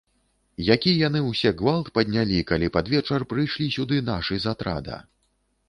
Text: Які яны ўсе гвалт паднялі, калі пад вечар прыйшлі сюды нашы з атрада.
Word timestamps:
Які 0.75 0.93
яны 1.07 1.19
ўсе 1.31 1.51
гвалт 1.59 1.91
паднялі, 1.99 2.41
калі 2.53 2.71
пад 2.79 2.91
вечар 2.95 3.29
прыйшлі 3.35 3.71
сюды 3.79 4.03
нашы 4.11 4.43
з 4.47 4.55
атрада. 4.57 5.01